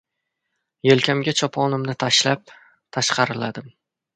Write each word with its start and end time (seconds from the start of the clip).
Yelkamga 0.87 1.35
choponimni 1.41 1.97
tashlab, 2.05 2.55
tashqariladim. 2.99 3.71